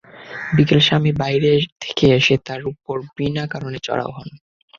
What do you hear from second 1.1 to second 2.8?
বাইরে থেকে এসে তাঁর